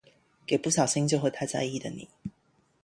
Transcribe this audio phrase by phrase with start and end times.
[0.47, 2.09] 給不小心就會太在意的你